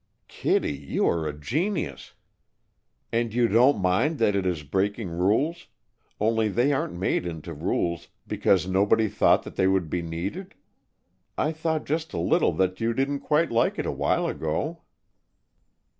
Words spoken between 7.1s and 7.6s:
into